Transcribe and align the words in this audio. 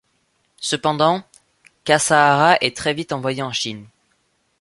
Cependant, 0.59 1.21
Kasahara 1.83 2.57
est 2.61 2.75
très 2.75 2.95
vite 2.95 3.11
envoyé 3.13 3.43
en 3.43 3.51
Chine. 3.51 3.85